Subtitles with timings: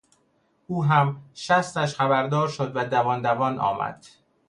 [0.67, 4.05] او هم شستش خبردار شد و دوان دوان آمد.